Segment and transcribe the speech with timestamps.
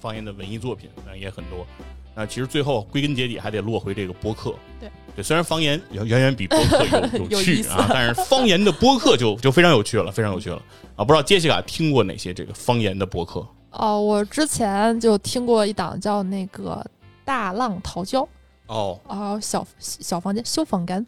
[0.00, 1.66] 方言的文艺作品那也很多。
[2.14, 4.52] 那其实最后归根结底还得落回这个播客。
[4.80, 6.84] 对对，虽然方言远远远比播客
[7.16, 10.60] 有 有趣啊， 但是方言的播客就就非常有趣了，非常有趣了
[10.96, 11.04] 啊！
[11.04, 13.46] 不知道杰西卡听过哪些这个方言的播客？
[13.70, 16.84] 哦，我之前就听过一档叫那个
[17.24, 18.22] 《大浪淘礁》
[18.66, 21.04] 哦哦、小小房间修房间，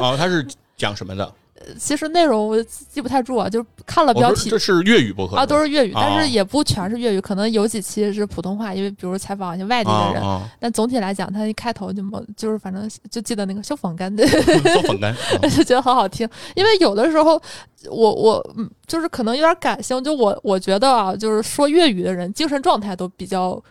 [0.00, 1.32] 哦，他是讲什么的？
[1.78, 10.22] 其实内容我记不太住啊，就是看了标题这是粤语播客啊，都是是粤语，啊但是也不全是粤语，可能有几期是普通话，因为比如采访一些外地的人。
[10.22, 14.28] 啊但总体来讲，他一开头就么就是反正就记得那个消防干的 啊，
[14.74, 15.12] 做粉干。
[15.12, 16.28] 啊就觉得很好听。
[16.54, 17.40] 因为有的时候
[17.88, 23.62] 我我嗯，就是可能有点感性，就我我觉得啊，就是说粤语的人精神状态都比较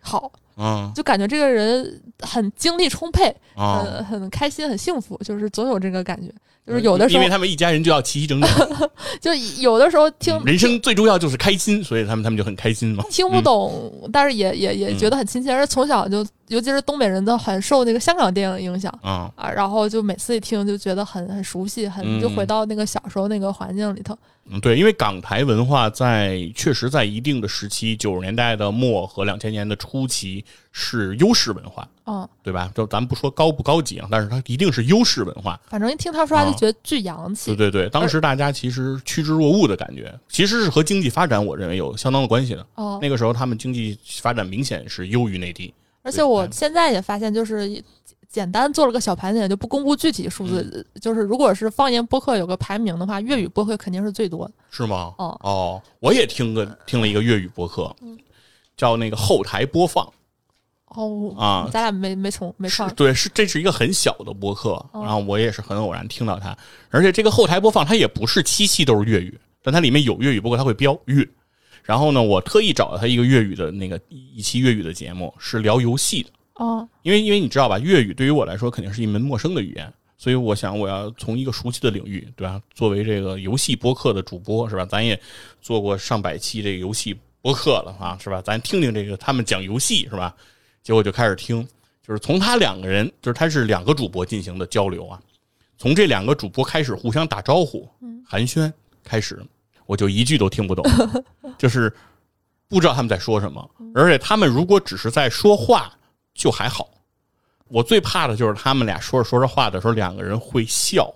[0.00, 3.84] 好，嗯就感觉这个人很精力充沛，啊！
[3.84, 6.32] 很很开心，很幸福，就是总有这个感觉。
[6.68, 8.50] 就是有的时候因为，他们一家人就要齐齐整整，
[9.20, 13.02] 就有的时候听人生最重要就是开心，所以他们他们就很开心嘛。
[13.10, 15.50] 听不懂，但是也也也嗯觉得很亲切。
[15.50, 24.16] 而且从小就，尤其是东北人都很受那个香港电影影响啊，啊，然后就每次一听就觉得很很熟悉，很嗯就回到那个小时候那个环境里头。
[24.50, 32.72] 嗯，对，因为港台文化在确实在一定的时期，九十年代的末和两千年的初期是优势文化，嗯，对吧？
[32.74, 35.60] 就咱们不说高不高级啊，但是它一定是优势文化。
[35.68, 37.54] 反正一听他说话就啊觉得巨洋气。
[37.54, 42.66] 对对对，当时大家其实趋之若鹜的感觉，其实是和经济发展，我认为有相当的关系的。
[42.76, 45.74] 哦，那个时候他们经济发展明显是优于内地。
[46.02, 47.84] 而且我现在也发现，就是
[48.26, 50.62] 简单做了个小盘点，就不公布具体数字。
[50.74, 54.54] 嗯就是如果是方言播客有个排名的话，粤语播客肯定是最多的。
[54.70, 55.12] 是吗？
[55.18, 58.16] 哦哦，我也听个听了一个粤语播客，嗯
[58.76, 60.08] 叫那个后台播放
[60.90, 66.56] 哦啊咱俩没没从没创是对，是这是一个很小的播客，哦然后我也是很偶然听到它，
[66.90, 71.28] 而且这个后台播放它也不是七期都是粤语，但它里面有粤语播客，它会标粤。
[71.82, 82.60] 然后呢，我特意找了它一个粤语的那个一期粤语的节目，是聊游戏的，哦因为因为你知道吧，粤语对于我来说肯定是一门陌生的语言，所以我想我要从一个熟悉的领域，对吧？
[82.74, 84.84] 作为这个游戏播客的主播，是吧？
[84.84, 85.18] 咱也
[85.62, 88.42] 做过上百期这个游戏播客了啊，是吧？
[88.42, 90.34] 咱听听这个他们讲游戏，是吧？
[90.88, 91.62] 结果就开始听，
[92.02, 95.20] 就是从他两个人，就是他是两个主播进行的交流啊，
[95.76, 97.86] 从这两个主播开始互相打招呼、
[98.24, 98.72] 寒暄
[99.04, 99.38] 开始，
[99.84, 100.82] 我就一句都听不懂，
[101.58, 101.92] 就是
[102.68, 105.92] 不知道他们在说什么，而且他们如果只是在说话
[106.32, 106.88] 就还好，
[107.66, 111.14] 我最怕的就是他们俩说着说着话的时候，两个人会笑，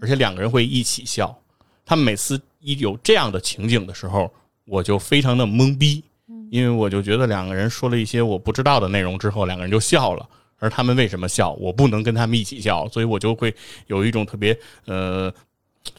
[0.00, 1.38] 而且两个人会一起笑。
[1.84, 4.32] 他们每次一有这样的情景的时候，
[4.64, 6.02] 我就非常的懵逼，
[6.50, 10.28] 因为我就觉得两个人说了一些我不知道的内容之后，两个人就笑了。
[10.58, 11.52] 而他们为什么笑？
[11.52, 13.54] 我不能跟他们一起笑，所以我就会
[13.86, 15.32] 有一种特别呃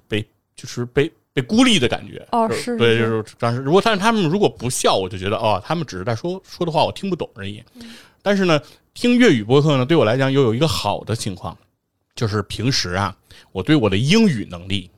[0.08, 0.24] 被
[0.56, 2.24] 就是被被孤立的感觉。
[2.32, 7.64] 哦就是对，就是当时如果但是他们如果不笑，我就觉得哦，他们只是在说说的话我听不懂而已。
[8.22, 8.62] 但是呢，
[8.94, 11.58] 听粤语播客呢，对我来讲又有一个好的情况，
[12.14, 13.18] 就是平时啊，
[13.52, 14.92] 我对我的英语能力，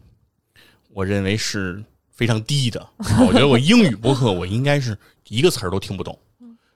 [0.92, 1.82] 我认为是
[2.24, 2.80] 非常低的。
[3.28, 4.98] 我觉得我英语播客我应该是
[5.28, 6.18] 一个词儿都听不懂。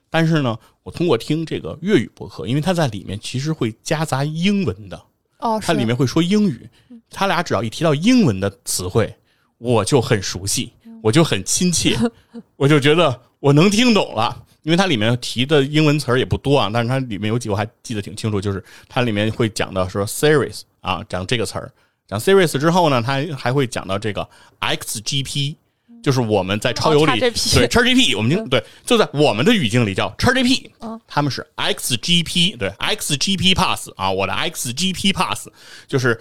[0.10, 5.02] 但是呢，我通过听这个粤语播客，因为它在里面其实会夹杂英文的，
[5.40, 6.70] 哦，它里面会说英语，
[7.10, 9.16] 他俩只要一提到英文的词汇，
[9.58, 11.98] 我就很熟悉，我就很亲切，
[12.58, 14.44] 我就觉得我能听懂了。
[14.64, 21.72] 因为它里面提的英文词儿也不多啊，但是它里面有几个我还记得挺清楚，就是它里面会讲到说 series 啊，讲这个词儿，
[22.08, 24.28] 讲 series 之后呢，他还会讲到这个
[24.62, 25.56] XGP，
[26.02, 35.50] 就是我们在超游里、对 XGP，我们就对就在我们的语境里叫 XGP，嗯他们是 XGP，对 XGP Pass 啊，我的 XGP Pass
[35.88, 36.20] 就是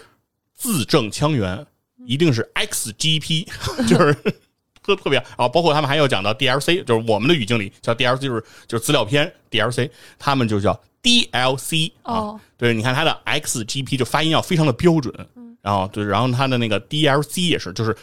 [0.55, 1.65] 字正腔圆，
[2.05, 3.47] 一定是 XGP，
[3.87, 4.15] 就是
[4.83, 5.49] 特特别啊。
[5.49, 12.15] 包括他们还要讲到 DLC，就是我们的语境里叫 DLC，就是就是资料片 DLC，他们就叫 DLC 啊。
[12.15, 15.12] 哦对，你看它的 XGP 就发音要非常的标准，
[15.67, 17.95] 然后对，然后它的那个 DLC 也是，就是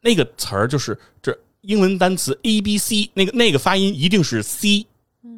[0.00, 4.86] 那个词儿就是这英文单词 A B C 那个那个发音一定是 C。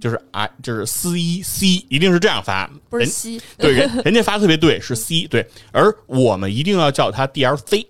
[0.00, 3.40] 就是啊，就是 C C，一定是这样发，不是 C，？
[3.58, 7.86] 对人人家发的特别对，是 C 对，而我们一定要叫它 DLC，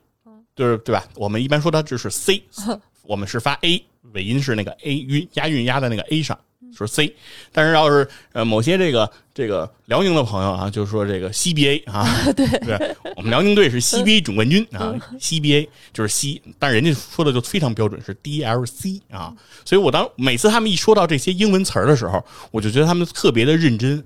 [0.57, 1.07] 就是对吧？
[1.15, 2.43] 我们一般说它就是 C，
[3.05, 6.39] 我们是发 A，尾音是那个 A 韵押韵押在那个 A 上，
[6.77, 7.15] 说 C。
[7.53, 19.35] 但是要是呃某些这个这个辽宁的朋友啊，就说这个 CBA 啊， 对对，我们辽宁队是 CBA 总冠军啊，CBA 就是 C，但是人家说的就非常标准是 DLC 啊，
[19.65, 24.05] 所以我当每次他们一说到这些英文词儿的时候，我就觉得他们特别的认真。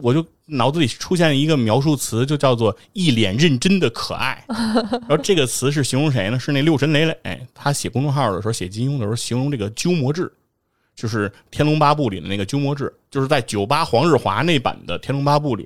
[0.00, 4.44] 我就脑子里出现一个描述词，就叫做一脸认真的可爱。
[4.48, 6.38] 然后这个词是形容谁呢？
[6.38, 10.32] 是那六神磊磊，他写公众号的时候写金庸的时候，形容这个鸠摩智，
[10.98, 15.64] 就是《天龙八部》里的那个鸠摩智，就是在九八黄日华那版的《天龙八部》里，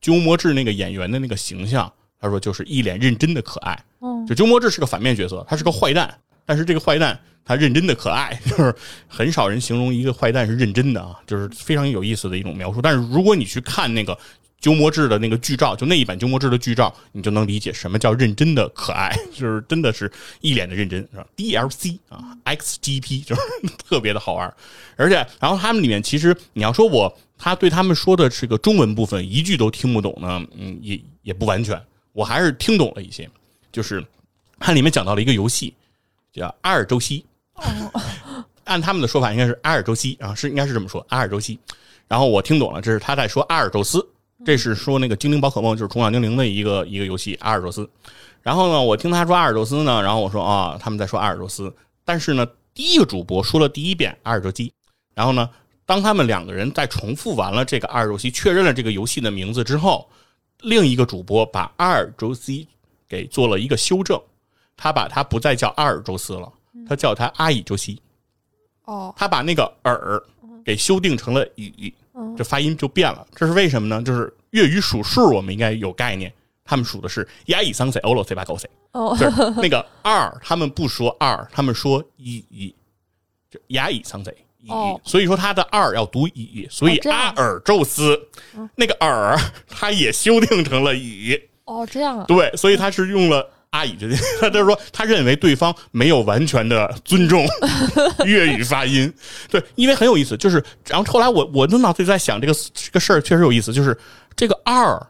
[0.00, 3.78] 鸠摩智那个演员的那个形象，他说就是一脸认真的可爱。
[4.00, 8.74] 嗯就鸠摩智是个反面角色，他是个坏蛋，但是这个坏蛋他认真的可爱，就是
[9.06, 12.80] 很少人形容一个坏蛋是认真的啊，就是非常有意思的一种描述。
[12.80, 14.16] 但是如果你去看那个
[14.60, 20.10] 鸠摩智的那个剧照，就那一版鸠摩智的剧照，你就能理解什么叫认真的可爱， 就是真的是
[20.40, 23.40] 一脸的认真，是吧？DLC 啊，XGP 就是
[23.88, 24.54] 特别的好玩，
[24.96, 33.28] 而且然后他们里面其实你要说我他对他们说的这个中文部分一句都听不懂呢，嗯，也也不完全，我还是听懂了一些。
[33.72, 34.04] 就是
[34.58, 35.72] 它里面讲到了一个游戏，
[36.32, 37.24] 叫阿尔周西。
[38.64, 41.58] 按他们的说法，应该是阿尔周西啊，是应该是这么说，阿尔周西。
[42.08, 44.04] 然后我听懂了，这是他在说阿尔宙斯，
[44.44, 47.88] 这是说那个精灵宝可梦，就是宠小精灵的一个一个游戏阿尔宙斯。
[48.42, 51.72] 然后呢，我听他说阿尔宙斯呢，然后我说啊，他们在说阿尔宙斯。
[52.04, 54.72] 但是呢，第一个主播说了第一遍阿尔宙西，
[55.14, 55.48] 然后呢，
[55.84, 60.08] 当他们两个人在重复完了这个阿尔宙西，确认了这个游戏的名字之后，
[60.62, 62.66] 另一个主播把阿尔宙西
[63.06, 64.20] 给做了一个修正，
[64.76, 66.50] 他把它不再叫阿尔宙斯了，
[66.88, 68.00] 他叫他阿以宙西，
[68.86, 70.22] 哦，他把那个尔
[70.64, 71.92] 给修订成了以，嗯
[72.36, 73.26] 这发音就变了。
[73.34, 74.02] 这是为什么呢？
[74.02, 76.32] 就是粤语数数，我们应该有概念。
[76.64, 82.72] 他们数的是亚以桑塞欧罗塞巴高塞，哦，就是那个二，他们不说二，他们说一一，
[83.50, 88.16] 就亚以桑塞一哦所以说他的二要读以，所以阿尔宙斯
[88.76, 89.36] 那个尔
[89.66, 91.36] 他也修订成了以。
[91.64, 94.08] 哦，这样啊，对，所以他是用了阿姨这，
[94.40, 97.44] 他就是说，他认为对方没有完全的尊重
[98.26, 99.12] 粤语发音。
[99.48, 103.96] 对，因为很有意思，就是然后后来我我的脑子里在想这个这个事儿确实有意思，就是
[104.34, 105.06] 这个二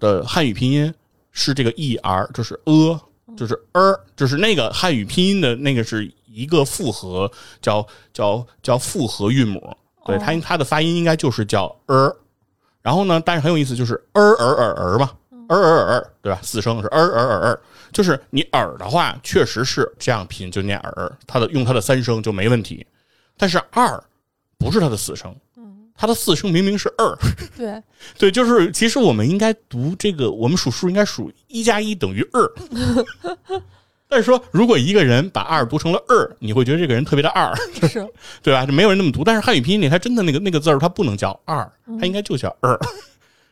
[0.00, 0.92] 的汉语拼音
[1.30, 3.00] 是这个 e r，就是呃，
[3.36, 7.30] 就是 er，，就是那个汉语拼音的那个是一个复合，
[7.60, 9.76] 叫叫叫复合韵母。
[10.04, 12.16] 对，它它的发音应该就是叫儿。
[12.80, 15.10] 然后呢，但是很有意思，就是儿儿儿儿嘛，
[15.48, 16.38] 儿儿儿儿，对吧？
[16.42, 17.60] 四声是儿儿儿儿，
[17.92, 22.86] 就是你耳的话，确实是这样拼，就念耳，它的用它的三声就没问题。
[23.36, 24.02] 但是二
[24.58, 25.34] 不是它的四声，
[25.96, 27.16] 它的四声明明是二，
[27.56, 27.82] 对，
[28.18, 32.50] 对，就是其实我们应该读这个，我们数数应该数一加一等于二。
[34.08, 37.50] 但是说，如果一个人把二读成了二，你会觉得这个人特别的二，
[37.88, 38.06] 是，
[38.42, 38.66] 对吧？
[38.66, 39.24] 就没有人那么读。
[39.24, 41.66] 但是汉语拼音里，它真的那个那个字儿，它不能叫二，
[41.98, 42.78] 它应该就叫二。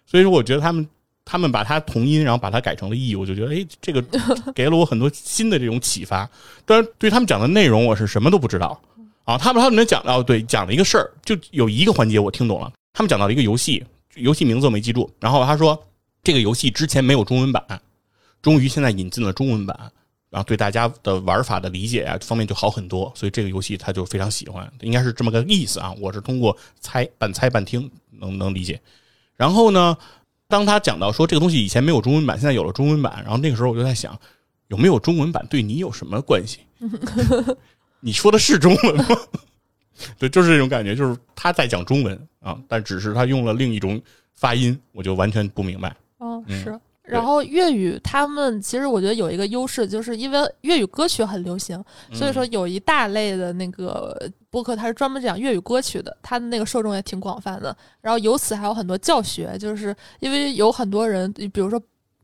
[0.04, 0.86] 所以说，我觉得他们
[1.30, 4.02] 他们把它同音，然后把它改成了义，我就觉得，哎，这个
[4.52, 6.28] 给了我很多新的这种启发。
[6.66, 8.80] 但是，对他们讲的内容，我是什么都不知道
[9.22, 9.38] 啊。
[9.38, 12.72] 他们他们讲到，对，讲了一个事儿，就有一个环节我听懂了。
[12.92, 13.84] 他们讲到了一个游戏，
[14.16, 15.08] 游戏名字我没记住。
[15.20, 15.80] 然后他说，
[16.24, 17.80] 这个游戏之前没有中文版，
[18.42, 19.92] 终于现在引进了中文版。
[20.30, 25.94] 然后对大家的玩法的理解啊方面就好很多，所以这个游戏他就非常喜欢，应该是这么个意思啊。
[26.00, 27.88] 我是通过猜半猜半听
[28.18, 28.80] 能能理解。
[29.36, 29.96] 然后呢，
[30.50, 34.18] 当他讲到说这个东西以前没有中文版，现在有了中文版，然后那个时候我就在想，
[34.68, 36.58] 有没有中文版对你有什么关系？
[38.00, 39.06] 你说的是中文吗？
[40.18, 44.00] 对，就是这种感觉，就是他在讲中文啊，但只是他用了另一种
[44.34, 45.94] 发音，我就完全不明白。
[46.18, 46.80] 嗯，嗯是。
[47.10, 54.16] 然后粤语，他们其实我觉得有一个优势，就是因为粤语歌曲很流行，所以说有一大类的那个
[54.48, 57.76] 播客，它是专门讲粤语歌曲的，它的那个受众也挺广泛的。
[58.00, 61.80] 然后由此还有很多教学，就是因为有很多人，比如说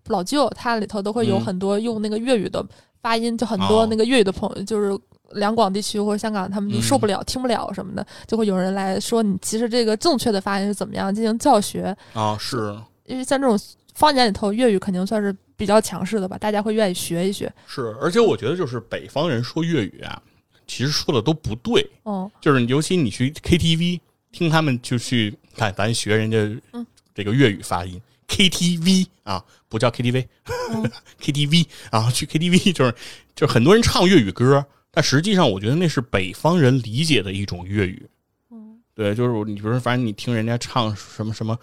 [0.07, 1.45] 老舅，他里头都会有嗯。
[1.45, 2.65] 很多用那个粤语的
[3.03, 3.87] 发音，就很多哦。
[3.91, 4.97] 那个粤语的朋友，就是
[5.33, 11.97] 两广地区或者香港，他们就受不了、听不了什么的，就会有人来说你其实这个正确的发音是怎么样进行教学。
[12.15, 12.77] 啊，是。
[13.07, 13.57] 因为像这种
[13.97, 17.53] 方言里头，粤语肯定算是比较强势的吧，大家会愿意学一学。
[17.67, 20.23] 是，而且我觉得就是北方人说粤语啊，
[20.67, 21.85] 其实说的都不对。
[22.03, 23.99] 哦，就是尤其你去 KTV
[24.31, 26.37] 听他们就去看咱学人家
[26.73, 27.99] 嗯这个粤语发音、
[28.29, 32.95] KTV 啊，不叫 KTV，KTV、 啊，去 KTV 就是
[33.35, 38.07] 就是很多人唱粤语歌，但实际上我觉得那是北方人理解的一种粤语。
[38.51, 41.59] 嗯，对，就是你比如说，反正你听人家唱什么什么。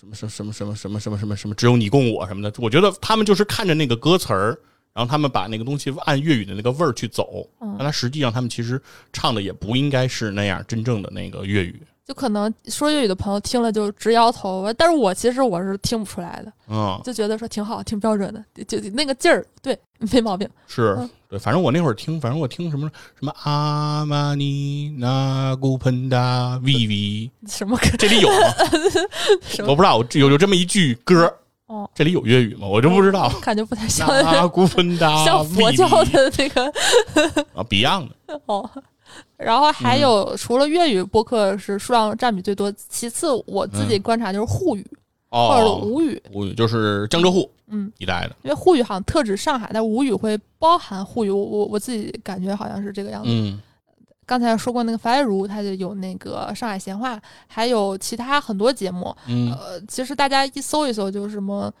[0.00, 4.58] 什么什么什么什么什么什么什么什么，只有你供我什么的，我觉得他们就是看着那个歌词儿，
[4.94, 8.80] 然后他们把那个东西按粤语的那个味儿去走，嗯但他实际上他们其实
[9.12, 11.82] 唱的也不应该是那样真正的那个粤语。
[12.10, 19.78] 就可能说粤语的朋友听了就直摇头，但是我其实我是听不出来的，嗯，就觉得说挺好，挺标准的，就就那个劲儿，对，
[20.12, 20.48] 没毛病。
[20.66, 27.84] 是嗯对，反正我那会儿听，反正我听什么什么阿玛尼那古喷达 VV， 什么歌？
[27.96, 28.34] 这里有吗？
[29.68, 31.32] 我不知道，我有有这么一句歌，
[31.66, 32.66] 哦，这里有粤语吗？
[32.66, 33.28] 我就不知道。
[33.40, 36.66] 感觉不太像那古喷达 像佛教的那个
[37.54, 38.68] 啊，Beyond 的，哦。
[39.36, 40.00] 然后还嗯。
[40.00, 44.86] 有除了粤语播客是数量占比最多，其次我自己观察就是沪语
[45.28, 53.30] 或者吴语，吴语就是江浙沪嗯，一带的，因为沪语好像特指上海，但吴语会包含沪语，我我我自己感觉好像是这个样子。
[53.30, 53.60] 嗯。
[54.26, 59.12] 刚才说过那个樊爱茹，她就有那个上海闲话，还有其他很多节目。
[59.26, 59.52] 嗯。
[59.52, 61.72] 呃，其实大家一搜一搜，就是什么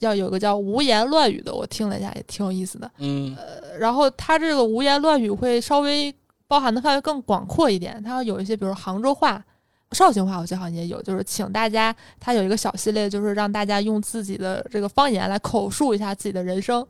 [0.00, 2.90] 要有个叫无言乱语的，我听了一下也挺有意思的。
[2.98, 3.34] 嗯。
[3.36, 6.14] 呃然后他这个无言乱语会稍微
[6.46, 9.44] 包含的范围更广阔一点，它有一些比如杭州话。
[9.92, 16.84] 绍兴话我记得好像也有，就是请大家，它有一个小系列，就是让大家用自己的这个方言来口述一下自己的人生，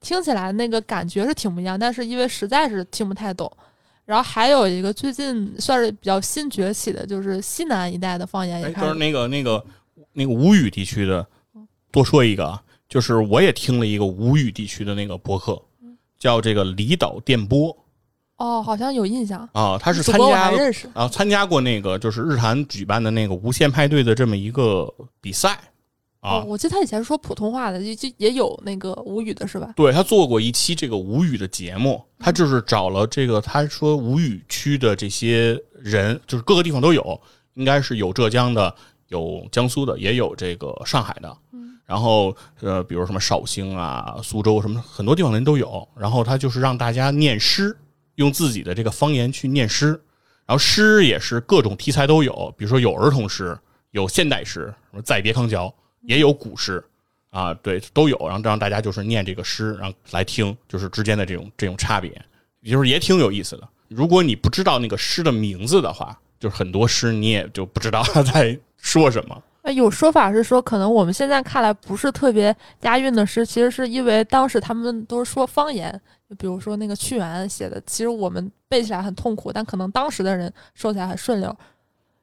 [0.00, 3.50] 听起来那个感觉是挺不一样，但是因为实在是听不太懂。
[4.04, 9.64] 然后还有一个最近算是比较新崛起的，就是西南一带的方言也哎，开始就是那个那个
[10.12, 11.26] 那个吴语地区的，
[11.90, 15.60] 多说一个啊，就是我也听了一个吴语地区的那个博客，
[16.18, 17.76] 叫这个离岛电波
[18.36, 25.50] 哦，好像有印象，啊，他是参加认识，啊参加过那个就是日坛举办的那个无限派对的这么一个比赛
[26.20, 29.72] 啊哦，，我记得他以前说普通话的，就就也有那个吴语的是吧？
[29.76, 37.20] 对他做过一期这个吴语的节目，他就是找了这个他说吴语区的这些人，就是各个地方都有，
[37.54, 38.74] 应该是有浙江的，
[39.08, 41.36] 有江苏的，也有这个上海的。
[41.86, 45.86] 然后呃，比如什么绍兴啊、苏州什么很多地方的人都有。
[45.94, 47.76] 然后他就是让大家念诗，
[48.16, 49.88] 用自己的这个方言去念诗。
[50.46, 53.58] 然后诗也是各种题材都有，比如说有儿童诗，
[53.92, 56.84] 有现代诗，什么再别康桥，也有古诗。
[57.30, 62.08] 啊，对，都有，然后让大家就是念这个诗，然后来听，就是之间的这种这种差别，
[62.60, 63.68] 也就是也挺有意思的。
[63.88, 69.42] 如果你不知道那个诗的名字的话，就是很多诗你也就不知道他在说什么。
[69.64, 81.56] 呃，有说法是说，可能我们现在看来不是特别押韵的诗，其实是因为当时他们都是说方言，就比如说那个屈原写的，其实我们背起来很痛苦，但可能当时的人说起来很顺溜，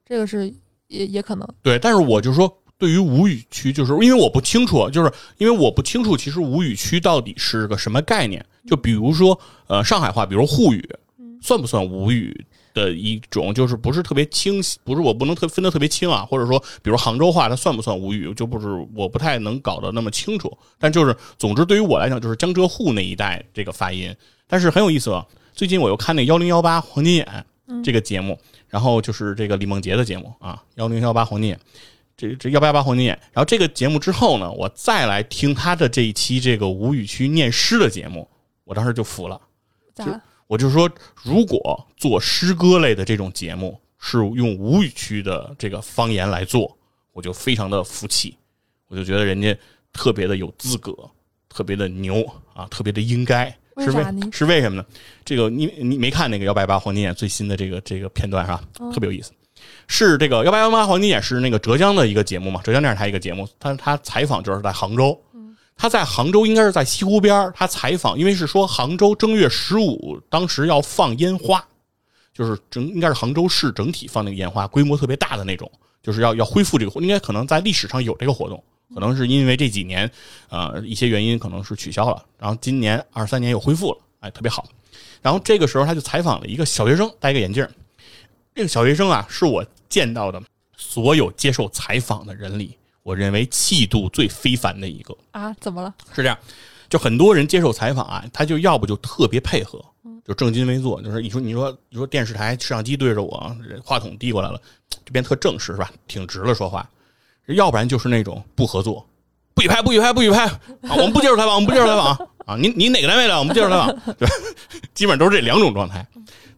[0.05, 0.53] 这个是
[0.85, 1.47] 也也可能。
[1.63, 8.45] 对，但是我就说，对于吴语区，就是因为我不清楚，就是因为我不清楚，其实吴语区到底是个什么概念。
[8.67, 10.87] 就比如说，呃，上海话，比如沪语，
[11.41, 13.53] 算不算吴语的一种？
[13.53, 16.25] 就是不是特别清晰，不是我不能特分得特别清啊。
[16.29, 18.33] 或者说，比如杭州话，它算不算吴语？
[18.33, 20.55] 就不是我不太能搞得那么清楚。
[20.79, 24.15] 但就是，总之对于我来讲，就是江浙沪那一带这个发音。
[24.47, 27.45] 但是很有意思啊，最近我又看那幺零幺八黄金眼
[27.83, 28.37] 这个节目，
[28.67, 31.59] 然后就是这个李梦洁的节目啊，幺零幺八黄金眼。
[32.17, 38.29] 这这幺八幺八黄金眼，然后这个节目之后呢，我再来听他的这一期这个吴语区念诗的节目，
[38.63, 39.41] 我当时就服了。
[39.95, 40.21] 咋？
[40.51, 40.91] 我就说，
[41.23, 46.77] 如果做诗歌类的这种节目是用吴语区的这个方言来做，
[47.13, 48.35] 我就非常的服气，
[48.89, 49.57] 我就觉得人家
[49.93, 50.93] 特别的有资格，
[51.47, 52.21] 特别的牛
[52.53, 53.47] 啊，特别的应该。
[53.77, 54.85] 是为是为什么呢？
[55.23, 58.61] 这个你你没看那个幺八八黄金眼最新的这个这个片段是吧？
[58.93, 59.31] 特别有意思。
[59.87, 65.17] 是这个幺八幺八黄金眼是那个浙江的一个节目嘛，浙江电视台一个节目，他他采访就是在杭州，
[65.75, 71.63] 他在杭州应该是在西湖边他采访，因为是说杭州正月十五当时要放烟花，
[72.33, 75.71] 就是整应该是杭州市整体放那个烟花，规模特别大的那种，
[76.03, 78.63] 就是要要恢复这个，应该可能在历史上有这个活动，
[78.93, 80.09] 可能是因为这几年
[80.49, 84.67] 呃一些原因可能是取消了，然后今年二三年又恢复了，哎，特别好。
[85.21, 87.67] 然后这个时候他就采访了一个小学生，戴一个眼镜，
[88.53, 90.41] 这个小学生啊是我见到的
[90.75, 95.15] 所有接受采访的人里，我认为气度最非凡的一个。
[95.31, 95.53] 啊？
[95.59, 95.93] 怎么了？
[96.13, 96.37] 是这样，
[96.89, 99.83] 就很多人接受采访啊，他就要不就特别配合，
[100.25, 104.61] 就正襟危坐，就是你说你说你说电视台摄像机对着我，话筒递过来了，
[105.05, 105.91] 这边特正式是吧？
[106.07, 106.87] 挺直了说话，
[107.47, 109.05] 要不然就是那种不合作，
[109.53, 110.59] 不许拍，不许拍，不许拍啊！
[110.91, 112.55] 我们不接受采访，我们不接受采访啊！
[112.57, 113.37] 您您哪个单位的？
[113.37, 114.35] 我们不接受采访，对吧？
[114.93, 116.05] 基本上都是这两种状态。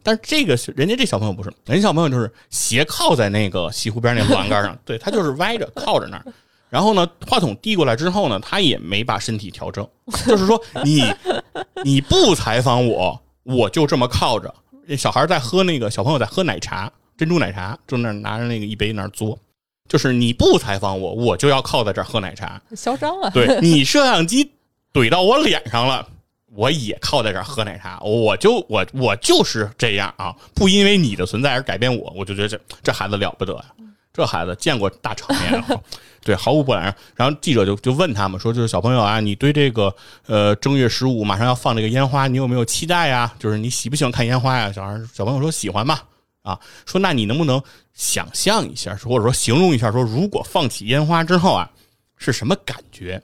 [0.04, 6.24] 但是这个是人家这小朋友不是，人家小朋友就是斜靠在那个西湖边那栏杆上， 对他就是歪着靠着那儿。
[6.68, 9.88] 然后呢，话筒递过来之后呢，他也没把身体调正，
[10.26, 11.04] 就是说你
[11.84, 14.54] 你不采访我，我就这么靠着。
[14.86, 19.38] 这小孩在喝那个小朋友在喝奶茶，珍珠奶茶，就那儿拿着那个一杯那儿嘬。
[19.88, 22.60] 就是你不采访我，我就要靠在这儿喝奶茶。
[22.74, 23.30] 嚣张啊！
[23.30, 24.50] 对你摄像机
[24.92, 26.08] 怼到我脸上了，
[26.54, 27.98] 我也靠在这儿喝奶茶。
[28.00, 33.64] 我就我我就是这样啊，不因为你的存在而改变我，我就觉得这这孩子了不得呀、
[34.12, 35.64] 这孩子见过大场面，
[36.22, 36.94] 对，毫无波澜。
[37.16, 39.94] 然后记者就就问他们说，就是小朋友啊，你对这个
[40.26, 43.34] 呃正月十五马上要放这个烟花，你有没有期待呀？
[43.38, 44.70] 就是你喜不喜欢看烟花呀？
[44.72, 46.04] 小孩小朋友说喜欢吧，
[46.42, 47.60] 啊，说那你能不能
[47.92, 51.68] 想象一下，或者说形容一下，说如果放起烟花之后啊，
[52.16, 53.20] 是什么感觉？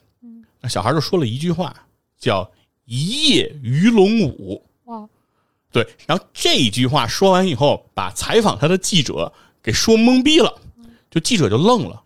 [0.61, 1.75] 那小孩就说了一句话，
[2.19, 2.51] 叫
[2.91, 4.67] “一夜鱼龙舞”。
[4.87, 5.09] 哇，
[5.71, 9.33] 对，然后这一句话说完以后，把采访他的记者
[9.63, 10.53] 给说懵逼了，
[11.09, 12.03] 就记者就愣了，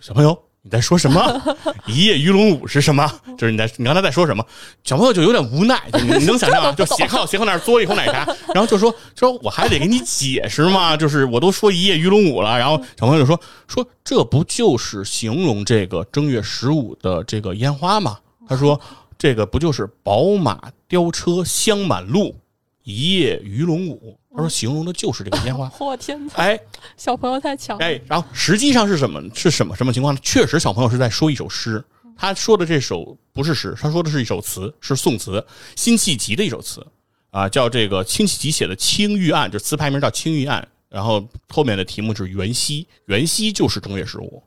[0.00, 1.22] 小朋友你在说什么？
[1.86, 3.06] 一夜鱼龙舞是什么？
[3.36, 4.42] 就是你在你刚才在说什么？
[4.82, 6.72] 小朋友就有点无奈，你能想象吗？
[6.78, 10.96] 就斜靠斜靠那儿嘬一口奶茶， 然后就说说我还得给你解释吗？
[10.96, 13.38] 就是我都说一夜鱼龙舞了，然后小朋友就说
[13.68, 18.16] 说这不就是形容这个正月十五的这个烟花吗？
[18.48, 18.80] 他说
[19.18, 22.36] 这个不就是宝马雕车香满路，
[22.82, 24.18] 一夜鱼龙舞？
[24.36, 25.70] 他说形容的就是这个烟花。
[25.78, 26.58] 我天哪，哎
[26.96, 27.84] 小朋友太强了。
[27.84, 29.22] 哎，然后实际上是什么？
[29.34, 30.20] 是什么什么情况呢？
[30.22, 31.82] 确实，小朋友是在说一首诗。
[32.16, 35.44] 他说的这首不是诗，他说的是一首词，是宋词
[35.74, 36.86] 辛弃疾的一首词
[37.30, 44.42] 啊，叫这个辛弃疾写的《青玉案》，就词牌名叫《青玉案》，然后后面的题目是元夕，元夕就是正月十五。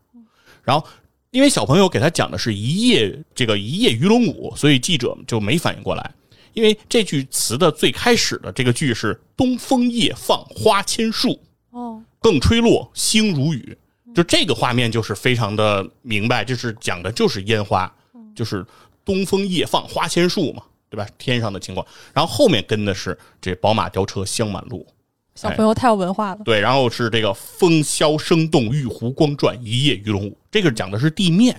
[0.64, 0.86] 然后
[1.32, 6.12] 因为小朋友给他讲的是一夜这个一夜鱼龙舞，所以记者就没反应过来。
[6.54, 13.78] 因为这句词的最开始的这个句是“东风夜放花千树，哦，更吹落星如雨”，
[14.16, 17.94] 就这个画面就是非常的明白，就是讲的就是烟花，
[18.34, 18.66] 就是
[19.06, 21.08] 东风夜放花千树嘛，对吧？
[21.20, 21.86] 天上的情况。
[22.12, 24.88] 然后后面跟的是这宝马雕车香满路，
[25.36, 26.42] 小朋友太有文化了。
[26.44, 30.36] 对，然后是这个风箫声动，玉壶光转，一夜鱼龙舞。
[30.58, 31.56] 这个讲的是地面，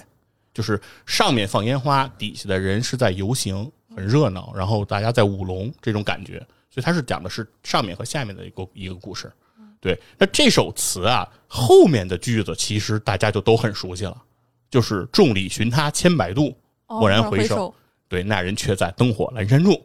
[0.52, 6.44] 就是上面放烟花，底下的人是在游行，很热闹，然后大家在舞龙这种感觉。
[6.68, 9.32] 所以它是讲的是上面和下面的一个一个故事。
[9.78, 14.20] 对，那这首词啊，后面的句子其实大家就都很熟悉了，
[14.68, 16.52] 就是“众里寻他千百度，
[16.88, 17.72] 哦蓦然回回首，
[18.08, 19.80] 对，那人却在灯火阑珊处。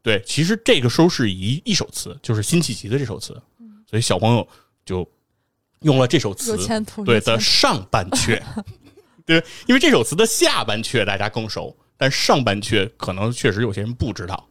[0.00, 3.38] 对，其实这个时候是一一首词，就是辛弃疾的这首词，
[3.86, 4.48] 所以小朋友
[4.86, 5.06] 就
[5.84, 6.58] 用了这首词
[7.04, 8.42] 对的上半阙，
[9.24, 14.48] 对，因为这首词的下半阙大家更熟，但上半阙可能确实有些人不知道，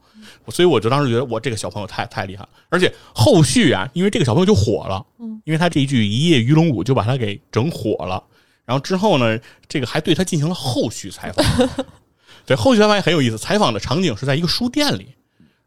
[0.49, 8.23] 所以我就当时觉得我这个小朋友太太厉害了，而且后续啊，因为这个小朋友就火了，嗯，因为他这一句一夜鱼龙舞就把他给整火了，
[8.65, 11.45] 然后之后呢，这个还对他进行了后续采访，
[12.45, 15.15] 对，后续采访也很有意思，采访的场景是在一个书店里。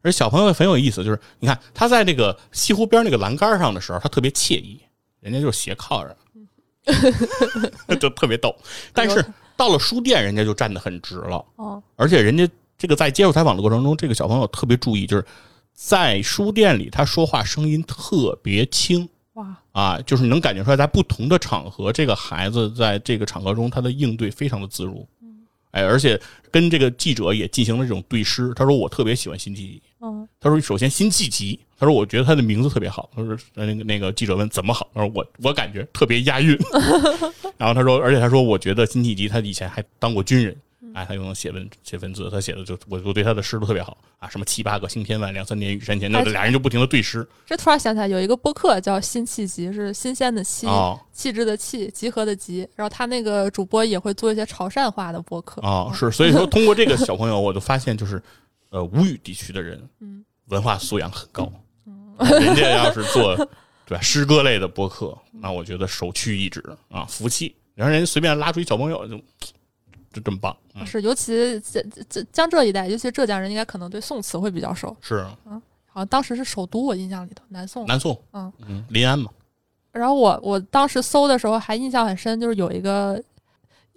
[0.02, 4.81] 而小朋友很有意思，就是你看他在那个西湖边那个栏杆上的时候，他特别惬意，
[5.26, 6.16] 人家就是斜靠着，
[7.98, 8.54] 就特别逗。
[8.92, 9.24] 但是
[9.56, 15.26] 到了书店，人家就站得很直了，哦，而且人家这个在接受采访的过程中，这个小朋友特别注意，就是
[15.72, 19.08] 在书店里他说话声音特别轻。
[19.32, 25.04] 哇，啊，就是能感觉出来，在不同的场合，这个孩子在这个场合中他的应对非常的自如。
[25.76, 26.18] 哎，而且
[26.50, 28.50] 跟这个记者也进行了这种对诗。
[28.56, 33.10] 他说：“我特别喜欢辛弃疾。”嗯，他说：“首先辛弃疾，他说我觉得他的名字特别好。
[33.14, 36.58] 他说那个那个记者问怎么好，他说我我感觉特别押韵。
[37.58, 40.56] 然后他说，而且他说我觉得辛弃疾他以前还当过军人，
[40.96, 52.66] 哎，他又能写文写文字，他写的就我我对他的诗都特别好啊，什么七八个星天外，两三年雨山前，那哎俩人就不停的对诗这突然想起来有一个播客叫辛弃疾，是新鲜的新，哦气质的气，集合的集。
[52.74, 55.61] 然后他那个主播也会做一些潮汕话的播客。
[55.61, 58.22] 哦，是，所以说通过这个小朋友，我就发现就是
[58.70, 61.52] 呃吴语地区的人，嗯，文化素养很高，
[62.18, 63.37] 人家要是做
[63.85, 67.54] 对吧诗歌类的播客，那我觉得首屈一指啊，服气。
[67.74, 69.50] 然后人家随便拉出一小朋友就就
[70.20, 74.96] 这么棒，嗯，是，尤其这这江浙一带，尤其浙江人，应该可能对宋词会比较熟。
[75.00, 75.24] 是
[75.87, 77.87] 好像当时是首都，我印象里头南宋。
[77.87, 79.31] 南宋，嗯嗯，临安嘛，
[79.92, 83.22] 然后我我当时搜的时候还印象很深，就是有一个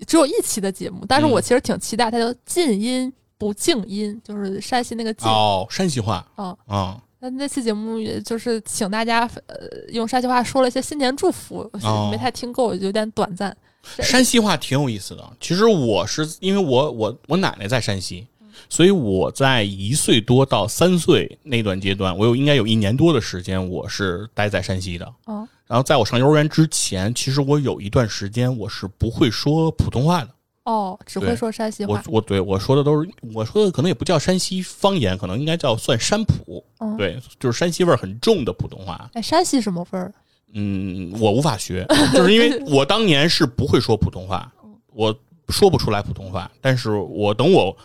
[0.08, 5.27] 只有一期的节目，但是嗯我其实挺期待，它叫静音不静音，就是山西那个晋。
[5.29, 9.55] 哦，山西话嗯嗯，那那期节目也就是请大家呃
[9.89, 13.55] 用山西话说了一些新年祝福，哦没太听够，有点短暂。
[13.83, 15.33] 是山西话挺有意思的。
[15.39, 18.27] 其实我是因为我我我奶奶在山西，
[18.69, 25.05] 所以我在一岁多到三岁那段阶段，我有应该有一年多的时间我是待在山西的。
[25.25, 30.29] 哦然后在我上幼儿园之前，其实我有一段时间我是不会说普通话的。
[30.63, 32.01] 哦，只会说山西话。
[32.07, 36.65] 我我对我说的都是我说的可能也不叫山西方言，可能应该叫算山普。
[36.79, 39.07] 嗯，对，就是山西味儿很重的普通话。
[39.13, 40.11] 哎，山西什么味儿？
[40.53, 44.51] 嗯，我无法学， 就是因为我当年是不会说普通话，
[44.93, 45.15] 我
[45.49, 46.49] 说不出来普通话。
[46.62, 47.75] 但是我等我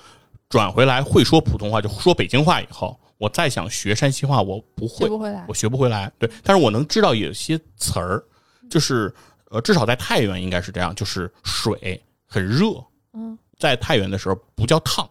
[0.48, 5.54] 转回来会说普通话，就说北京话以后，我再想学山西话，我不会，学不回来我。
[5.54, 6.10] 学不回来。
[6.18, 8.24] 对，但是我能知道有些词儿，
[8.70, 9.14] 就是
[9.50, 15.08] 呃，至少在太原应该是这样，就是水很热，嗯，在太原的时候不叫烫，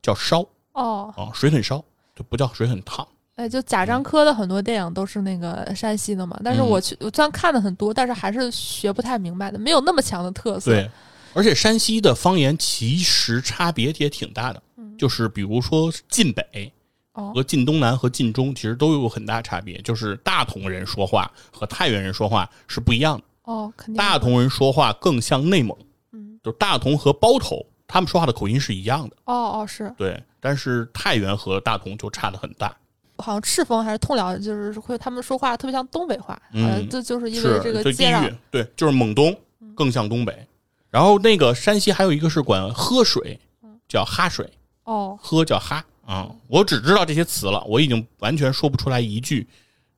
[0.00, 1.84] 叫烧哦，啊，水很烧，
[2.16, 3.06] 就不叫水很烫。
[3.38, 10.72] 哎，就贾樟柯的很多电影都是那个山西的嘛，但是嗯我去，我虽然看的很多，但是还是学不太明白的，没有那么强的特色。
[10.72, 10.90] 对，
[11.34, 14.60] 而且山西的方言其实差别也挺大的，
[14.98, 16.72] 就是比如说晋北
[17.12, 19.80] 哦和晋东南和晋中，其实都有很大差别。
[19.82, 25.78] 就是大同人说话和太原人说话是不一样的，哦，肯定大同人说话更像内蒙，
[26.10, 32.76] 嗯，就大同和包头他们说话的口音是一样的，哦哦是，对，但是太原和大同就差的很大。
[33.18, 39.36] 好像赤峰还是通辽，就是会他们说话特别像东北话，嗯像这就是因为这个对地域，对，就是蒙东
[39.74, 40.46] 更像东北。
[40.90, 43.38] 然后那个山西还有一个是管喝水，
[43.86, 44.50] 叫哈水，
[44.84, 49.46] 哦，喝叫哈啊、我只知道这些词了，我已经完全说不出来一句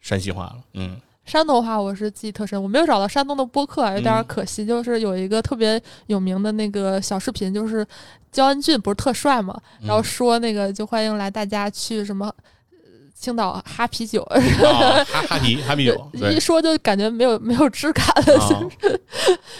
[0.00, 0.56] 山西话了。
[0.74, 4.66] 嗯，山东话我是记忆特深，我没有找到山东的播客，有点嗯可惜。
[4.66, 7.86] 就是有一个特别有名的那个小视频，就是
[8.32, 12.34] 焦恩俊不是特帅嘛，嗯然后说那个就欢迎来大家去什么。
[13.20, 14.40] 呃青岛哈啤酒，啊，
[15.04, 18.38] 哈哈啤 哈啤酒，一说就感觉没有没有质感了。
[18.38, 18.60] 啊。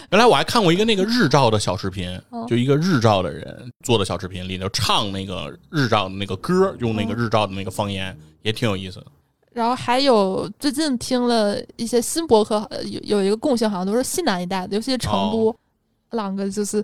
[0.09, 9.05] 原来我还看过一个那个日照的小视频，哦就一个日照的人做的小视频，里头唱那个日照的那个歌，用那个日照的那个方言，也挺有意思的。
[9.53, 15.55] 然后还有最近听了一些新博客，呃有有一个共性，好像都是西南一带的，尤其是成都。
[16.11, 16.83] 哦啷个就是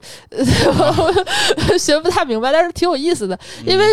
[1.78, 3.38] 学不太明白，但是挺有意思的。
[3.66, 3.86] 因为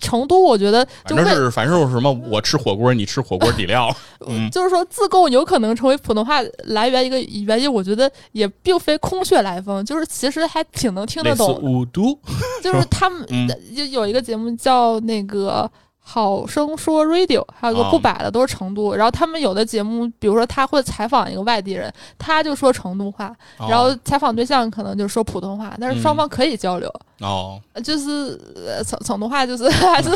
[0.00, 3.94] 成都，我觉得就为反正是反正是什么，我吃火锅，你吃火锅底料，
[4.28, 11.58] 嗯就是说自贡有可能成为普通话来源一个原因，我觉得也并非空穴来风，就是其实还挺能听得懂。
[11.62, 12.18] 五都，
[12.62, 15.70] 就是他们嗯就有一个节目叫那个。
[16.04, 23.68] 好声说 Radio，还有个哦不摆的都是成都，然后他们有的节目，比如说他会采访一个外地人，他就说成都话，哦。
[23.70, 30.10] 然后采访对象可能就说普通话，但是双方可以交流，哦，就是呃成成都话就是 还是，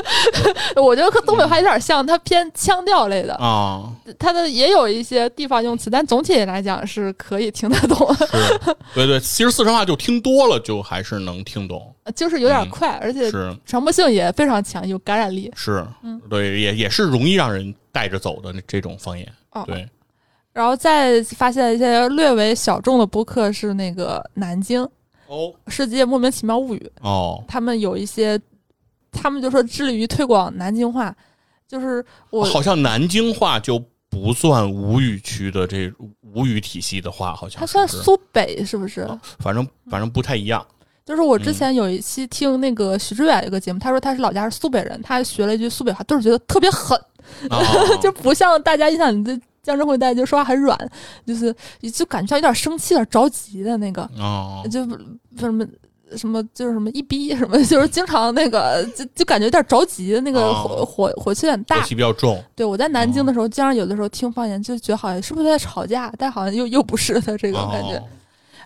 [0.80, 8.14] 我觉得和东北话有点像，它偏腔调类的，啊，它的也有一些地方用词，但总体来讲是可以听得懂，
[8.94, 13.56] 对对，其实四川话就听多了，就还是能听懂，就是有点嗯快，而且是。
[13.64, 15.52] 传播性也非常强，有感染力。
[15.56, 19.88] 是嗯，对，也也是容易让人带着走的这种方言，哦，对，
[20.52, 24.82] 然后再发现一些略微小众的播客是那个南京
[25.26, 28.40] 哦世界莫名其妙物语，哦，他们有一些，
[29.10, 31.14] 他们就说致力于推广南京话，
[31.66, 39.02] 就是我好像南京话就不算吴语区的这吴语体系的话，好像它算苏北是不是？
[39.02, 40.64] 哦反正反正不太一样，
[41.06, 46.98] 就是我嗯之前有一期听那个徐志远一个节目，他说他是老家是苏北人，他学了一句苏北话，都是觉得特别狠，
[47.48, 47.62] 啊
[48.02, 50.76] 就不像大家印象里的江浙沪一带就说话很软，
[51.24, 51.54] 就是
[51.94, 54.84] 就感觉像有点生气、有点着急的那个，哦就
[55.38, 55.64] 什么。
[56.16, 61.82] 什么就是什么一逼什么，就是经常那个就就感觉有点着急，那个哦火火火气有点大火。
[61.82, 67.96] 气比较重，对我在南京的时候，经常有的时候听方言，就觉得好像是不是在吵架，但好像又又不是的这种感觉。
[67.96, 68.04] 哦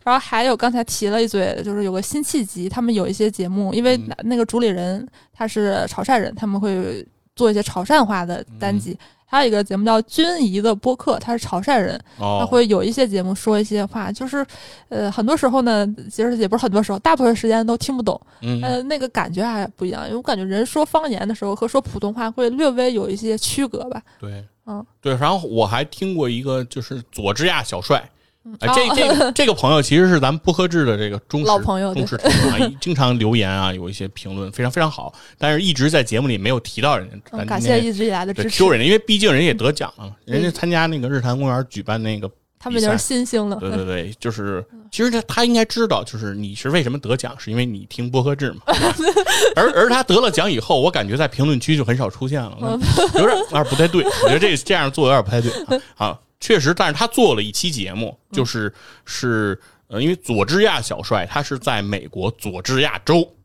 [0.05, 8.93] 然后还有刚才提了一嘴，就是有个辛弃疾，他们有一些节目，因为嗯那那个主理人他是潮汕人，他们会做一些潮汕话的单集。
[8.93, 14.45] 嗯还有一个节目叫君怡的播客，他是潮汕人，他哦，会有一些节目说一些话，就是
[14.89, 24.03] 呃很多时候呢，其实也不是很多时候，大部分时间都听不懂，嗯呃那个感觉还不一样，因为我感觉人说方言的时候和说普通话会略微有一些区隔吧。
[24.19, 28.03] 对，嗯对，然后我还听过一个就是佐治亚小帅。
[28.45, 28.57] 嗯。
[28.61, 28.93] 哎，这哦。
[28.95, 37.17] 这个 这个朋友其实是咱们播客制的这个忠实老朋友忠实听众啊，经常留言啊，有一些评论非常非常好，但是一直在节目里没有提到人家。
[37.33, 38.65] 嗯，感谢一直以来的支持。
[38.69, 43.57] 人家，因为毕竟人家也得奖了，人家参加那个日坛公园举办那个，他们已经是新星了。
[43.57, 48.61] 对对对，就是其实他他应该知道，就是你是为什么得奖，是因为你听播客制嘛。
[49.57, 52.81] 而而他得了奖以后，我感觉在评论区就很少出现了，嗯。
[53.15, 55.51] 有点有点不太对，我觉得这这样做有点不太对
[55.97, 56.07] 啊。
[56.07, 58.73] 啊，确实，但是他做了一期节目，就是
[59.05, 63.37] 是呃，因为佐治亚小帅他是在美国佐治亚州。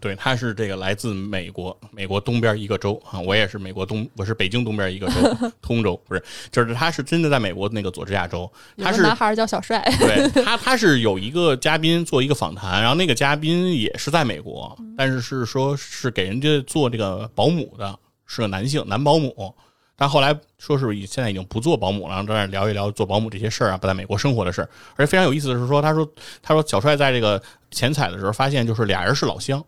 [0.00, 19.54] 对，他是这个来自美国，美国东边一个州啊，我也是美国东，我是北京东边一个州， 通州不是，就是他是真的在美国那个佐治亚州，他是男孩叫小帅，对他，他是有一个嘉宾做一个访谈，然后那个嘉宾也是在美国，但是是说是给人家做这个保姆的，是个男性男保姆，
[20.00, 24.68] 但后来说是以现在已经不做保姆了，然后在那聊一聊做保姆这些事儿啊，不在美国生活的事儿。
[24.96, 26.10] 而且非常有意思的是说，他说
[26.40, 29.62] 他说小帅在这个前采的时候发现，就是俩人是老乡，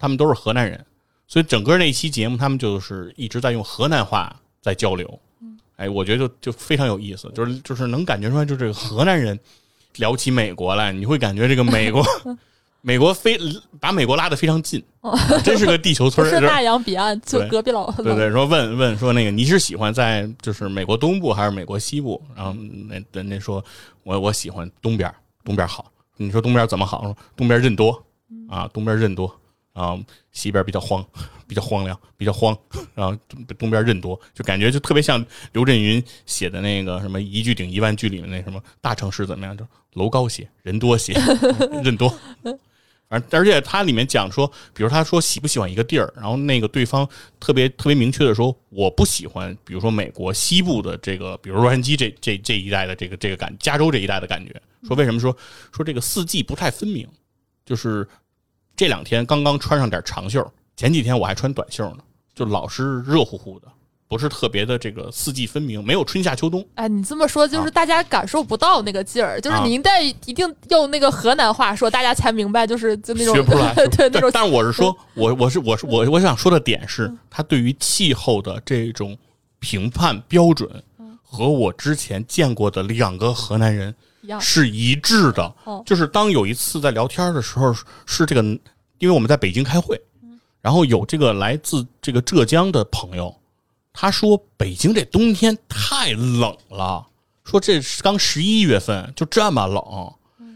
[0.00, 0.82] 他们都是河南人，
[1.28, 5.20] 所以整个那期节目他们就是一直在用河南话在交流。
[5.76, 9.38] 哎，我觉得就就非常有意思，就是就是能感觉出来，就这个河南人
[9.96, 12.02] 聊起美国来，你会感觉这个美国
[12.86, 13.40] 美国非
[13.80, 14.84] 把美国拉得非常近，
[15.42, 16.28] 真是个地球村儿。
[16.38, 22.22] 是大洋彼岸，就隔壁老对对，说问问说那个你是喜欢在就是美国东部还是美国西部？
[22.36, 23.64] 然后那人家说
[24.02, 25.10] 我我喜欢东边，
[25.42, 25.90] 东边好。
[26.18, 27.02] 你说东边怎么好？
[27.04, 28.04] 说东边人多
[28.50, 29.34] 啊，东边人多
[29.72, 29.98] 啊，
[30.32, 31.02] 西边比较荒，
[31.48, 32.54] 比较荒凉，比较荒。
[32.94, 39.56] 然后东东边人多，就感觉就特别像刘震云写的那个什么一句顶一万句里面那什么大城市怎么样？
[39.56, 41.14] 就楼高些，人多些，
[41.82, 42.14] 人多。
[43.14, 54.52] 而而且它里面讲说，比如他说喜不喜欢一个地儿，然后那个对方特别特别明确的说，我不喜欢，比如说美国西部的这个，比如洛杉矶这这这一带的这个这个感，加州这一带的感觉。
[54.86, 55.34] 说为什么说
[55.72, 57.08] 说这个四季不太分明，
[57.64, 58.06] 就是
[58.74, 61.98] 这两天刚刚穿上点长袖，前几天我还穿短袖呢，
[62.34, 63.68] 就老是热乎乎的，
[64.14, 66.64] 不是特别的这个四季分明，没有春夏秋冬。
[66.76, 79.18] 哎，你这么说就是大家感受不到那个劲儿，就是啊你一旦一定用那个河南话说，大家才明白，就是就那种学不出来， 对那种但是我是说，我我是我是我我想说的点是，他对于气候的这种
[79.58, 80.70] 评判标准，
[81.24, 83.92] 和我之前见过的两个河南人。
[84.40, 85.54] 是一致的。
[85.64, 88.42] 哦就是当有一次在聊天的时候，是是这个，
[88.96, 90.00] 因为我们在北京开会，
[90.62, 93.36] 然后有这个来自这个浙江的朋友，
[93.94, 97.06] 他说北京这冬天太冷了，
[97.44, 100.12] 说这刚十一月份就这么冷。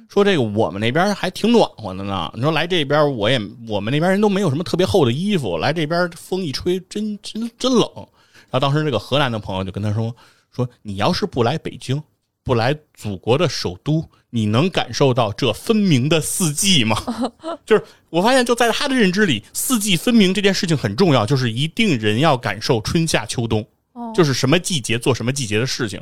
[0.08, 2.32] 说这个我们那边还挺暖和的呢。
[2.34, 7.88] 你说来这边，我也我们那边人都没有什么特别厚的衣服，来这边风一吹，真真真冷。
[7.94, 10.14] 然后当时这个河南的朋友就跟他说
[10.50, 12.02] 说，你要是不来北京，
[12.42, 16.96] 不来祖国的首都，你能感受到这分明的四季吗？
[17.64, 26.00] 就是我发现，就在他的认知里，四季分明这件事情很重要，就是一定人要感受春夏秋冬，哦就是什么季节做什么季节的事情，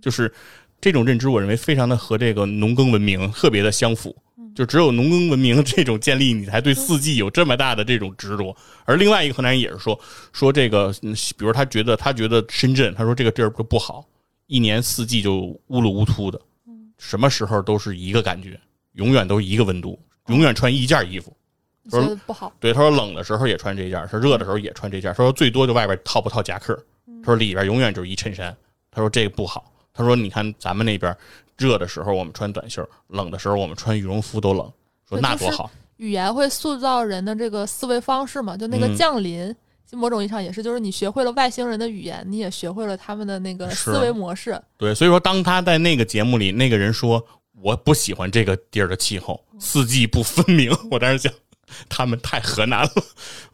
[0.00, 0.32] 就是
[0.80, 4.14] 这种认知，我认为非常的和这个农耕文明特别的相符。
[4.54, 8.56] 就只有农耕文明这种建立，你才对四季有这么大的这种执着。
[8.86, 10.00] 而另外一个河南人也是说
[10.32, 14.02] 说这个，嗯比如他觉得他觉得深圳，他说这个地儿不不好，
[14.46, 16.40] 一年四季就乌噜乌秃的，
[16.98, 18.58] 什么时候都是一个感觉，
[18.92, 21.36] 永远都是一个温度，永远穿一件衣服。
[21.88, 22.52] 说不好。
[22.58, 25.12] 对，他说冷的时候也穿这件，说热的时候也穿这件。
[25.12, 26.74] 他说最多就外边套不套夹克，
[27.22, 28.56] 他说里边永远就是一衬衫。
[28.90, 29.72] 他说这个不好。
[29.94, 31.16] 他说你看咱们那边
[31.56, 34.70] 热的时候我们穿短袖，冷的时候我们穿羽绒服都冷。
[35.08, 39.56] 说那多好，语言会塑造人的这个思维方式嘛，就那个嗯降临，就
[39.92, 44.60] 某种意义上也是，就是你学会了外星人的语言，你也学会了他们的那个思维模式。
[44.76, 47.24] 对，所以说当他在那个节目里，那个人说
[47.60, 51.32] 我不喜欢这个地儿的气候，四季不分明， 我当时想
[51.88, 52.90] 他们太河南了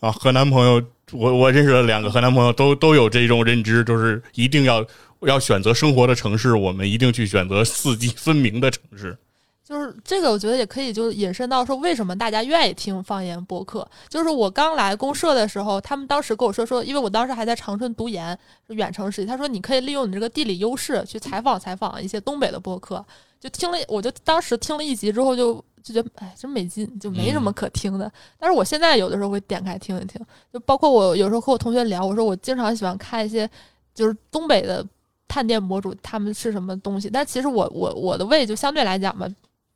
[0.00, 0.12] 啊！
[0.12, 4.84] 河南朋友，我我认识了两个河南朋友都都有这种认知，就是一定要
[5.20, 9.16] 要选择生活的城市，我们一定去选择四季分明的城市。
[9.64, 13.88] 就是这个，我觉得也可以，就是引申到说，为什么大家愿意听方言播客？
[14.08, 18.36] 就是我刚来公社的时候，他们当时跟我说说，因为我当时还在长春读研，
[18.68, 23.04] 远程实习，他说你可以利用你这个地理优势去采访采访一些东北的播客。
[23.38, 28.10] 就听了，我就当时听了一集之后就就觉得，哎，真没劲，就没什么可听的。
[28.38, 30.20] 但是我现在有的时候会点开听一听，
[30.52, 33.48] 就包括我有时候和我同学聊，我说我经常喜欢看一些
[33.94, 34.86] 就是东北的
[35.26, 37.10] 探店博主，他们是什么东西。
[37.10, 39.26] 但其实我我我的胃就相对来讲吧，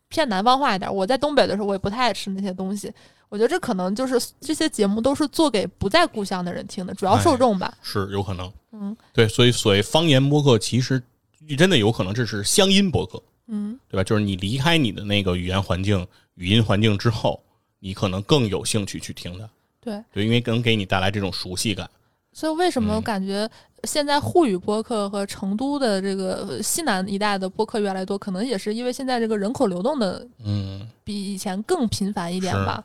[0.09, 0.93] 偏南方化一点。
[0.93, 2.93] 我在东北的时候，我也不太爱吃那些东西。
[3.29, 7.77] 我觉得这可能就是这些节目都是做给不在故乡的人听的，主要受众吧。
[7.83, 11.03] 是有可能，嗯对，所以所谓方言播客，其实
[11.59, 14.05] 真的有可能这是乡音播客，嗯，对吧？
[14.05, 17.43] 就是你离开你的那个语言环境、语音环境之后，
[17.81, 19.49] 你可能更有兴趣去听它。
[19.81, 20.01] 对。
[20.13, 21.91] 对，因为能给你带来这种熟悉感。
[22.33, 23.51] 所以为什么感觉
[23.87, 32.83] 现在沪语播客和成都的这个西南一带的播客越来越多，可能也是因为现在这个人口流动的嗯，比以前更频繁一点吧。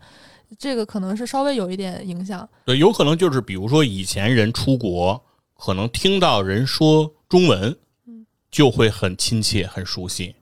[0.59, 2.47] 这个可能是稍微有一点影响。
[2.65, 5.21] 对，有可能就是比如说以前人出国，
[5.57, 7.73] 可能听到人说中文，
[8.51, 10.35] 就会很亲切、很熟悉。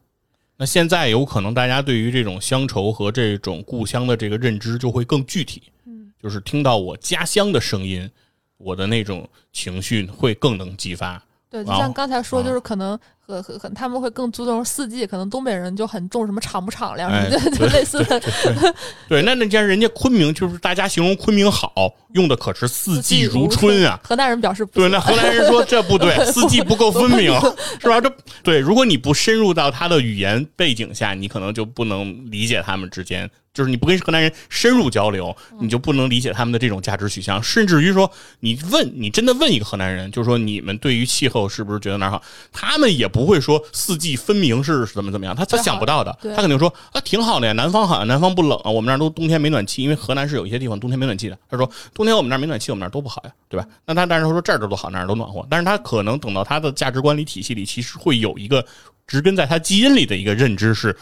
[0.58, 8.10] 那现在有可能大家对于这种乡愁和这种故乡的这个认知就会更具体，嗯，就是听到我家乡的声音，
[8.60, 11.19] 我的那种情绪会更能激发。
[11.50, 18.22] 对，就像刚才说，啊就是可能和和和他们会更注重四季，可能东北人就很重什么敞不敞亮，哎什么就就类似的。
[19.08, 24.00] 对，那那既然人家昆明就是大家形容昆明好，用的可是四季如春啊。
[24.04, 27.34] 河南人表示不对，那河南人说这不对， 四季不够分明，
[27.82, 28.00] 是吧？
[28.00, 37.41] 这对，如果你不深入到他的语言背景下，你可能就不能理解他们之间就是你不跟河南人深入交流，你就不能理解他们的这种价值取向。
[37.41, 38.09] 甚至于说，
[38.39, 51.38] 你问你真的问一个河南人，就是说你们对于气候是不是觉得哪儿好，他们也不会说四季分明是怎么怎么样，他他想不到的，他肯定说啊挺好的呀，南方好，南方不冷啊，我们那儿都冬天没暖气，因为河南是有一些地方冬天没暖气的。
[51.49, 53.67] 他说冬天我们那儿没暖气，我们那儿都不好呀，对吧？
[53.85, 58.65] 那他但是说这儿都好，那儿都暖和，但是他可能等到他的价值观理体系里，其实会有一个
[59.07, 60.95] 植根在他基因里的一个认知是。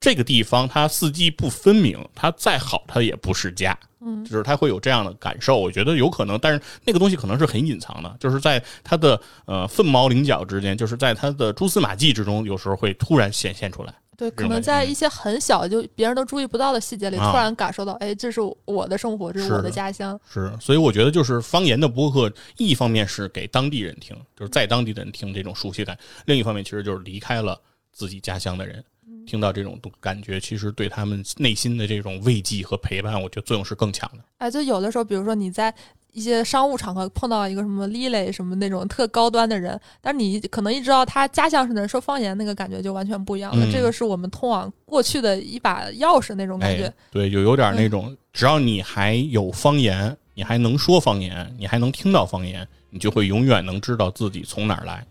[0.00, 5.58] 这个地方它四季不分明，它再好它也不是家，嗯，就是他会有这样的感受。
[5.58, 13.94] 我觉得有可能，但是那个东西可能是很隐藏的，就是在它的呃凤毛麟角之间，就是在它的蛛丝马迹之中，有时候会突然显现出来。
[14.16, 20.18] 对，可能在一些很小就别人都注意不到的细节里，啊突然感受到，哎，这是我的生活，这是我的家乡。
[20.30, 27.58] 是，所以我觉得就是方言的播客，一方面是给当地人听，就是在当地的人听这种熟悉感；另一方面，其实就是离开了
[27.92, 28.84] 自己家乡的人，
[29.30, 34.24] 听到这种感觉，其实对他们内心的这种慰藉和陪伴，我觉得作用是更强的。
[34.38, 35.72] 哎，就有的时候，比如说你在
[36.12, 43.64] 一些商务场合碰到一个什么 Lily 什么那种特高端的人，但是你可能一知道他家乡是哪儿说方言，那个感觉就完全不一样了。
[43.64, 46.86] 嗯这个是我们通往过去的一把钥匙那种感觉。
[46.86, 55.06] 哎，对，就有点那种，只要你还有方言，你还能说方言，你还能听到方言，你就会永远能知道自己从哪儿来。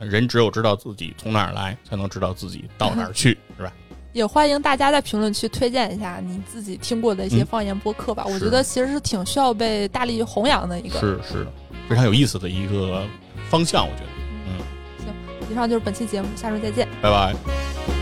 [0.00, 3.72] 人只有知道自己从哪儿来，才能知道自己到哪儿去， 是吧？
[4.12, 8.24] 也欢迎大家在评论区推荐一下你自己听过的一些嗯方言播客吧。
[8.26, 10.98] 我觉得其实是挺需要被大力弘扬的一个。
[10.98, 11.46] 是是，
[11.88, 13.06] 非常有意思的一个
[13.48, 14.08] 方向，我觉得。
[14.48, 14.58] 嗯，
[14.98, 15.14] 行
[15.50, 16.88] 以上就是本期节目，下周再见。
[17.00, 17.99] 拜拜。